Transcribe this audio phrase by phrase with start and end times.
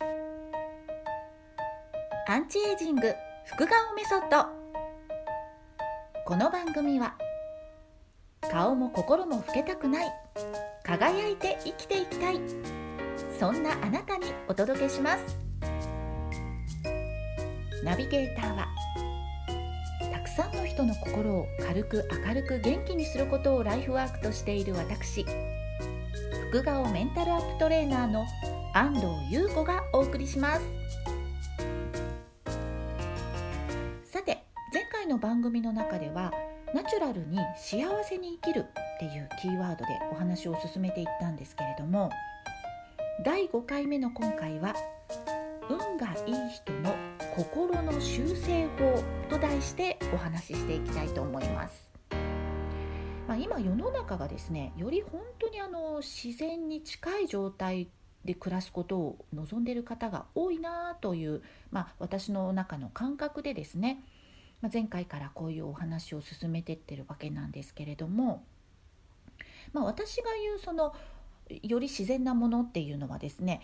[0.00, 0.06] ア
[2.38, 3.14] ンチエイジング
[3.46, 4.46] 副顔メソッド。
[6.24, 7.14] この番組は
[8.50, 10.12] 顔も心も老けたくない
[10.84, 12.40] 輝いて生きていきたい
[13.38, 15.38] そんなあなたにお届けします。
[17.84, 18.66] ナビゲーターは
[20.12, 25.24] たくさんの人の心を軽く明るく元気にすることをライフワークとしている私
[26.50, 28.26] 福顔メンタルアップトレーナーの
[28.74, 30.62] 安藤優子がお送りします
[34.04, 36.32] さて前回の番組の中では
[36.74, 42.10] ナチュラルに幸せに生きるっていうキーワードでお話を進めていったんですけれども
[43.24, 44.74] 第5回目の今回は
[45.68, 46.94] 「運がいい人の
[47.34, 51.88] 心の修正法」と題してお話ししていきたいと思います。
[53.26, 57.90] まあ、今世の中がですねより本当にあの自然に近い状態
[58.24, 64.02] で暮らすことを望んでいる方が多いなという、まあ、私の中の感覚でですね、
[64.60, 68.44] まあ、前回からこういうお話を進めてってるわけなんですけれども、
[69.72, 70.94] まあ、私が言うその
[71.62, 73.62] より自然なものっていうのはですね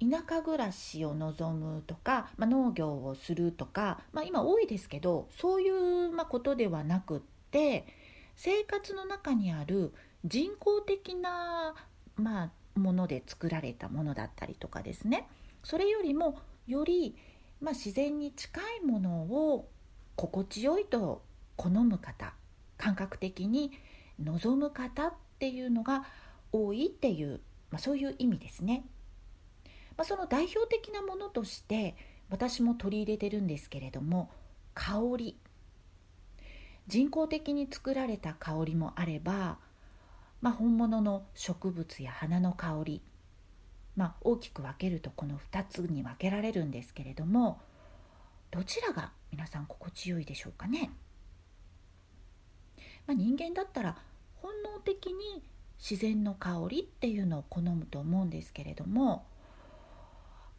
[0.00, 7.20] 田舎暮らしを望むとか、まあ、農業をするとか、まあ、今多いですけどそういうまことではなくっ
[7.50, 7.86] て
[8.36, 9.92] 生活の中にある
[10.24, 11.74] 人工的な、
[12.16, 15.28] まあ、もので作られたものだったりとかですね
[15.62, 17.16] それよりもより、
[17.60, 19.68] まあ、自然に近いものを
[20.16, 21.22] 心地よいと
[21.56, 22.34] 好む方
[22.76, 23.72] 感覚的に
[24.22, 26.04] 望む方っていうのが
[26.52, 28.84] 多いっていう、まあ、そういう意味ですね。
[29.96, 31.96] まあ、その代表的なものとして
[32.30, 34.30] 私も取り入れてるんですけれども
[34.74, 35.36] 香り
[36.86, 39.58] 人工的に作られた香りもあれば、
[40.44, 43.02] まあ、本物の植物や花の香り、
[43.96, 47.62] まあ、大きく分けるとこの2つに分けられるんですけれども
[48.50, 50.90] どちらが皆さん心地よいでしょうかね、
[53.06, 53.96] まあ、人間だったら
[54.42, 55.42] 本能的に
[55.78, 59.24] 自然の香りっていうのを好むと思うんですけれども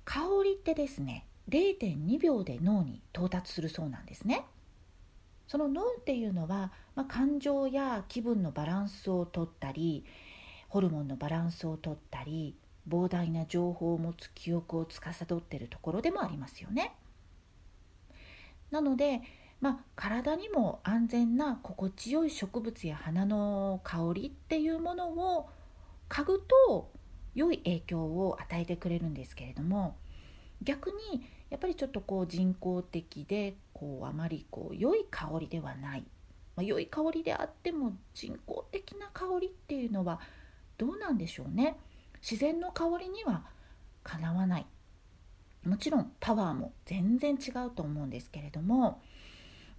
[0.04, 4.46] 香りってですね0.2秒で脳に到達するそうなんですね。
[5.48, 10.06] その脳っていうのは、まあ、感情や気分のバランスをとったり
[10.70, 12.56] ホルモンのバランスをとったり
[12.90, 16.96] 膨大な情報を持つ記憶を司っているところでもありますよね。
[18.72, 19.22] なので、
[19.62, 25.50] まあ、体にも安全な心地よい植物や花の香りっていうものを
[26.10, 26.92] 嗅ぐと
[27.34, 29.98] 良い影響を与えてくれるんですけれども
[30.62, 36.04] 逆にやっぱりちょっとこう人工的でこうあまりこう良い香りではない、
[36.56, 40.20] まあ、良い香りであっても人工的な香りっていうのは
[40.78, 41.78] どうなんでしょうね。
[42.22, 43.44] 自然の香りには
[44.04, 44.66] かなわない。
[45.66, 49.02] もちろんパワーも全然違うと思うんですけれども。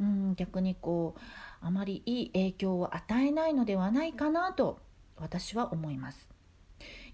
[0.00, 1.20] うん逆にこう
[1.60, 4.78] あまりいい影響を与えないのではないかなと
[5.16, 6.35] 私は思います。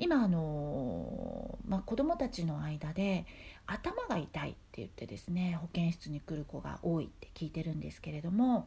[0.03, 3.25] 今あのまあ、子どもたちの間で
[3.69, 8.67] 頭が痛いって言ってですね保健室に来る子が多いって聞いてるんですけれども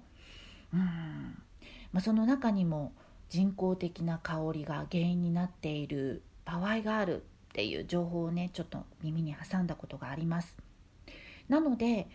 [0.73, 0.79] うん、
[1.91, 2.93] まあ、その中にも
[3.27, 10.55] 人工的な香りが原因になっている場合があるっていう情報をねちょっと耳に挟んだことがあります。
[11.49, 12.07] なので、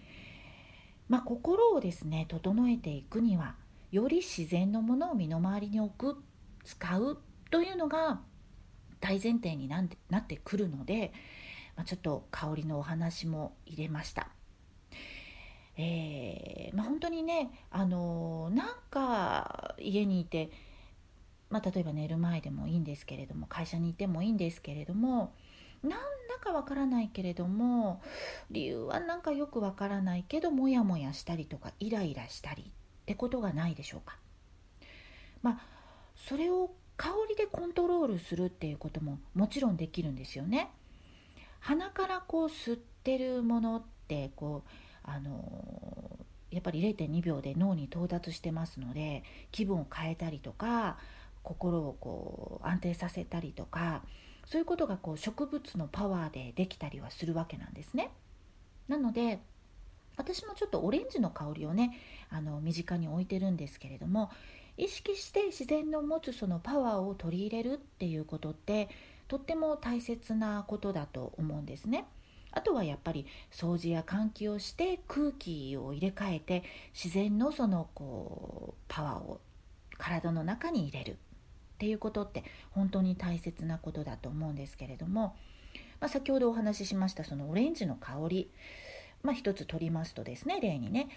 [1.10, 3.54] まあ、心をですね整えていくには
[3.92, 6.22] より自然のものを身の回りに置く
[6.64, 7.18] 使う
[7.50, 8.20] というのが
[9.00, 11.12] 大前提になってくるので、
[11.76, 14.28] まあ、ちょっと香りのお話も入れました。
[15.76, 20.50] えーまあ、本当にね、あのー、なんか家にいて、
[21.48, 25.32] まあ、例えば寝る前でもいいんですけれども会社にいてもいいんですけれども
[25.82, 25.98] なんだ
[26.38, 28.02] かわからないけれども
[28.50, 32.66] 理由はなんかよくわからないけどモヤモヤしたりとかイライラしたりっ
[33.06, 34.18] てことがないでしょうか。
[35.42, 35.60] まあ
[36.14, 40.70] それを香りでコントロールするっていうことももちろんできるんですよね。
[41.58, 44.70] 鼻からこう吸ってるものってこう
[45.02, 46.18] あの
[46.50, 50.98] やっぱり0.2秒で脳に到達してますので気分を変えたりとか
[51.42, 54.02] 心をこう安定させたりとか
[54.44, 58.10] そういうことがこう植物のパワーでできたりはするわけなんですね。
[58.88, 59.40] なので
[60.16, 61.96] 私もちょっとオレンジの香りをね
[62.28, 64.30] あの身近に置いてるんですけれども
[64.76, 68.88] 意識して自然の持つそのパワーを取り入れるっていうことって
[69.28, 72.06] とっても大切なことだと思うんですね。
[72.52, 79.40] あとはやっぱり掃除や換気をして空気を入れ替えて自然のそのこうパワーを
[79.98, 81.16] 体の中に入れるっ
[81.78, 82.42] ていうことって
[82.72, 85.36] 本当に大切なことだと思うんですけれども
[86.00, 88.50] まあ、先ほどお話ししましたそのオレンジの香り、
[89.22, 91.08] まあ、一つ取りますとですね例にね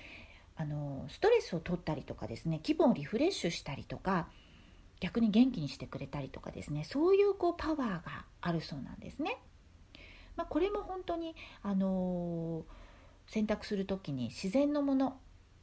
[0.56, 4.28] あのストレスを取ったりとかですね気分をリフレッシュしたりとか
[5.00, 9.38] 逆に元気にしてくれたりとかですねそういうこうパワーがあるそうなんですね。
[10.36, 15.20] まあ、これも本当に、あのー、選択する時に自然のもの、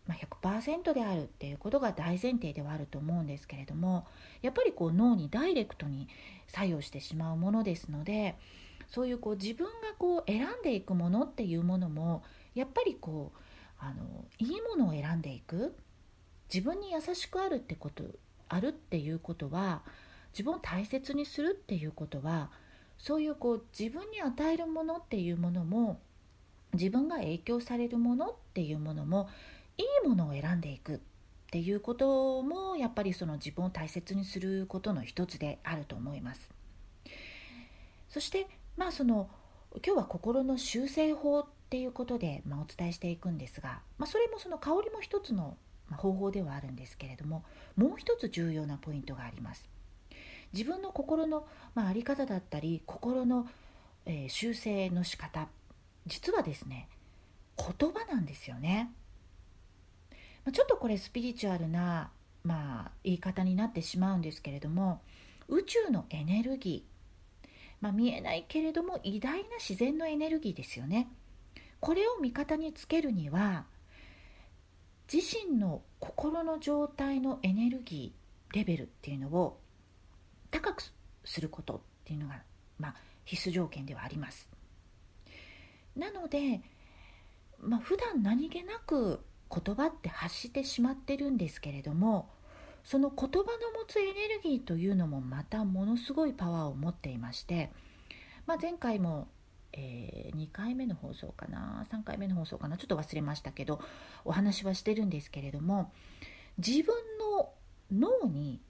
[0.07, 4.07] まあ、100%であるっていうことが大前提ではあると思うんですけれども
[4.43, 6.09] やっぱりこう脳にダイレクトに
[6.47, 8.37] 作用してしまうものですので
[8.91, 12.23] そういうこう自分がこう選んでいくものっていうものも
[12.55, 13.39] やっぱりこう
[13.79, 15.75] あのいいものを選んでいく
[16.53, 18.05] 自分に優しくあるってこと
[18.49, 19.83] あるっていうことは
[20.33, 22.51] 自分を大切にするっていうことは
[22.99, 26.01] そういうこう自分に与えるものっていうものも
[26.75, 29.29] 自分が影響されるものっていうものも
[29.79, 30.99] いいものを選んでいくっ
[31.51, 36.51] ていうこともやっぱりその自分を大切にすることの一つであると思います。
[38.09, 38.47] そして
[38.81, 39.29] まあその
[39.85, 45.59] 今日は心の修正法っていうことで、まあ、お伝えしていくんですが、まあ、それもその香りも一つの
[45.99, 47.45] 方法ではあるんですけれども
[47.77, 49.69] もう一つ重要なポイントがあります。
[50.55, 53.47] 自分の心の、まあ、あり方だったり心の、
[54.07, 55.49] えー、修正の仕方
[56.07, 56.89] 実はですね
[57.59, 58.91] 言葉なんですよね。
[60.47, 62.11] まあ、ちょっとこれスピリチュアルな、
[62.45, 65.03] まあ、言い方になってしまうんですけれども
[65.49, 66.90] 宇宙のエネルギー、
[67.81, 71.09] まあ、見えないけれども偉大な自然のエネルギーですよね。
[71.81, 73.65] これを味方につけるには
[75.13, 79.59] 自身の心の状態のエネルギーレベルっていうのを
[80.51, 80.83] 高く
[81.25, 82.43] することっていうのが、
[82.79, 82.95] まあ、
[83.25, 84.49] 必須条件ではあります。
[85.97, 86.61] なので、
[87.61, 92.31] まあ、普段何気なく言葉って発してしまってるんですけれども
[92.85, 97.71] その言葉の持つエネルギーというのもまたものすごいパワーを持っていまして、
[98.47, 99.29] まあ、前回も、
[99.73, 103.81] えー、2回目の放送かな3回目の放送かなちょっと忘れましたけど
[104.25, 105.93] お話はしてるんですけれども
[106.59, 107.51] 自分の
[107.93, 108.61] 脳に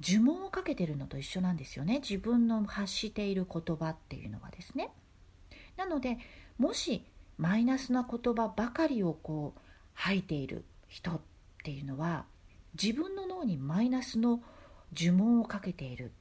[0.00, 1.98] 呪文をかけてるのと一緒なんですよね。
[1.98, 4.90] 自分の発している言葉っていうのはですね。
[5.76, 6.18] なので
[6.56, 7.04] もし
[7.36, 9.60] マイナスな言葉ばかりをこう
[9.94, 11.20] 吐いている人っ
[11.64, 12.26] ていうのは
[12.80, 14.42] 自分の脳にマイナスの
[14.96, 16.12] 呪文をかけている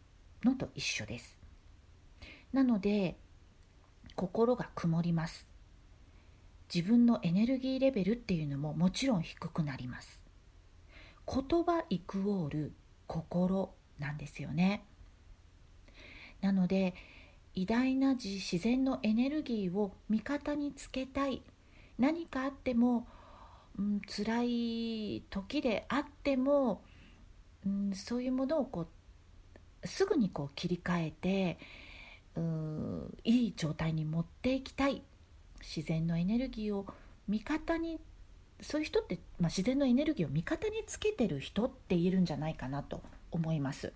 [0.43, 1.37] のと一緒です。
[2.53, 3.17] なので
[4.15, 5.47] 心が曇ります。
[6.73, 10.21] 自分のエネルギーレベルっていうのももちろん低くなります。
[11.25, 12.73] 言葉イクオール
[13.07, 14.83] 心なんですよね。
[16.41, 16.93] なので
[17.57, 21.41] 偉大な自然のエネルギーを味方につけたい。
[21.97, 23.07] 何かあっても、
[23.77, 26.81] うん、辛い時であっても、
[27.65, 28.87] うん、そういうものをこ
[29.83, 31.59] うすぐにこう切り替えて
[32.35, 35.01] うんいい状態に持っていきたい
[35.61, 36.85] 自然のエネルギーを
[37.27, 37.99] 味方に
[38.61, 43.01] そういう人って、まあ、自然のエネルギーを味方につけてる人って言えるんじゃないかなと
[43.31, 43.93] 思います。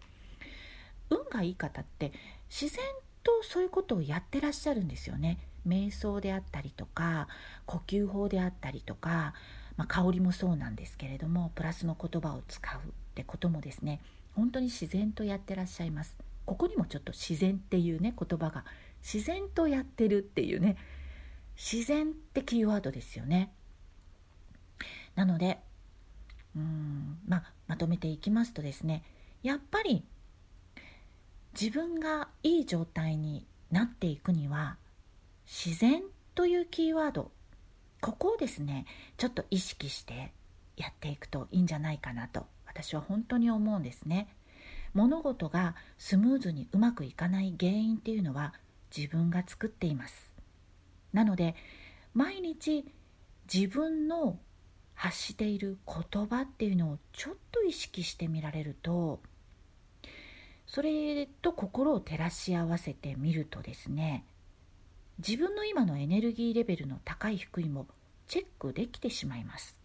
[1.10, 2.12] 運がいい方って
[2.50, 2.84] 自然
[3.24, 5.40] とそういうことをやってらっしゃるんですよね。
[5.68, 7.28] 瞑想であったりとか
[7.66, 9.34] 呼吸法であったりとか、
[9.82, 12.82] まあ、香りもそうなんですけれどもプラスの言葉を使うっ
[13.16, 14.00] てこともですね
[14.36, 16.16] 本当に自然とやってらっしゃいます。
[16.46, 18.64] ここにもちょっと自然っていうね言葉が
[19.02, 20.78] 自然とやってるっていうね
[21.56, 23.52] 自然ってキーワードですよね。
[25.16, 25.58] なので
[26.56, 29.04] うんまあまとめていきますとですね
[29.42, 30.04] やっぱり
[31.60, 34.78] 自分がいい状態になっていくには
[35.48, 36.04] 自然
[36.36, 37.32] というキーワード
[38.02, 38.86] ここをですね
[39.18, 40.34] ちょっと意識して
[40.76, 44.28] やっていくといいんじゃないかなと私は本当に思うんですね。
[44.94, 48.54] 物事がスムーズにうまくいかない原因っていうのは
[48.96, 50.34] 自分が作っています。
[51.14, 51.56] なので
[52.14, 52.86] 毎日
[53.54, 54.40] 自分の
[54.94, 59.20] 発している言葉っていうのをちょっと意識してみられると
[60.68, 64.26] それと心を照らし合わせてみるとですね
[65.28, 67.88] 自分の今のエネルギーレベルの高い低いも
[68.28, 69.78] チェックできてしまいます。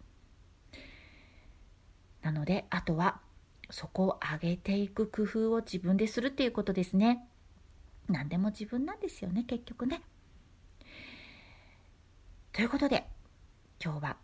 [2.23, 3.19] なのであとは
[3.69, 7.27] そこを上げていく工夫を自分でするっていうことですね。
[8.09, 10.01] 何でも自分なんですよね結局ね。
[12.51, 13.05] ということで
[13.83, 14.17] 今日は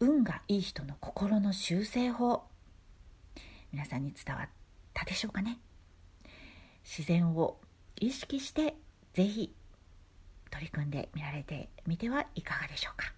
[0.00, 2.42] 運がいい人の心の修正法。
[3.72, 4.48] 皆さんに伝わっ
[4.92, 5.58] たでしょうかね。
[6.84, 7.58] 自然を
[7.98, 8.76] 意識して
[9.14, 9.54] ぜひ
[10.50, 13.12] 取り組んでみられてみてはいかがでしょうか。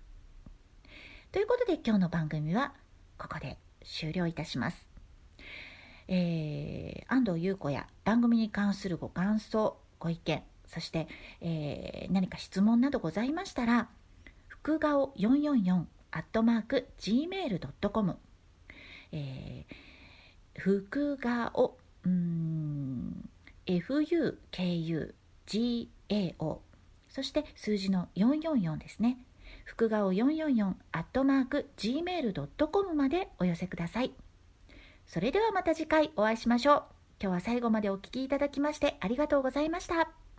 [1.32, 2.72] ということで今日の番組は
[3.18, 4.86] ここで終了いたします。
[6.08, 11.06] えー、安藤優子や番組に関するご感想ご意見そして、
[11.40, 13.88] えー、何か質問などございましたら
[14.48, 18.16] 福顔444アットマーク gmail.com
[19.12, 23.28] えー、福顔うん
[23.66, 25.10] FUKUGAO
[27.10, 29.18] そして数字の444ですね。
[29.64, 34.12] 福顔444アットマーク gmail.com までお寄せください。
[35.06, 36.82] それではまた次回お会いしましょう。
[37.20, 40.29] 今日は最後までお聴きいただきましてありがとうございました。